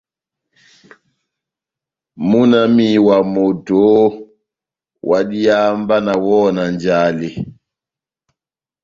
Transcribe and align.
Múna 2.29 2.59
wami 2.63 2.85
na 3.05 3.15
moto 3.33 3.75
oooh, 3.93 4.13
ohádiháha 5.07 5.69
mba 5.79 5.95
nawɔhɔ 6.05 6.47
na 6.55 6.63
njale! 6.73 7.29